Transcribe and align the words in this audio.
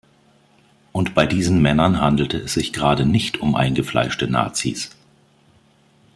Und 0.93 1.13
bei 1.13 1.27
diesen 1.27 1.61
Männern 1.61 2.01
handelte 2.01 2.39
es 2.39 2.55
sich 2.55 2.73
gerade 2.73 3.05
nicht 3.05 3.39
um 3.39 3.53
eingefleischte 3.53 4.27
Nazis. 4.27 4.89